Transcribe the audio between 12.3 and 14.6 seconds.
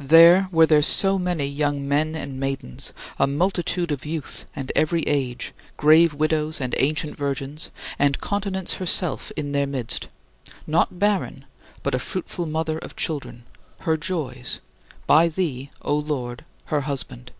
mother of children her joys